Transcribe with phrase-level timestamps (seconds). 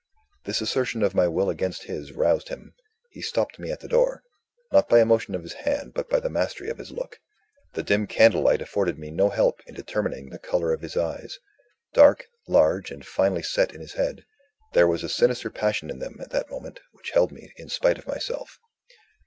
[0.45, 2.73] This assertion of my will against his roused him.
[3.11, 4.23] He stopped me at the door
[4.71, 7.19] not by a motion of his hand but by the mastery of his look.
[7.73, 11.37] The dim candlelight afforded me no help in determining the color of his eyes.
[11.93, 14.25] Dark, large, and finely set in his head,
[14.73, 17.99] there was a sinister passion in them, at that moment, which held me in spite
[17.99, 18.57] of myself.